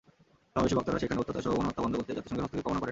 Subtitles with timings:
[0.53, 2.79] সমাবেশে বক্তারা সেখানে অত্যাচারসহ গণহত্যা বন্ধ করতে জাতিসংঘের হস্তক্ষেপ কামনা করেন।